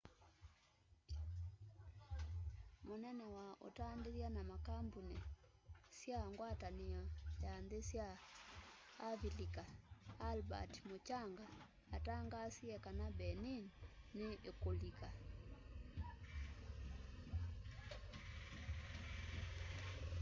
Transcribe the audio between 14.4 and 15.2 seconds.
ĩkulika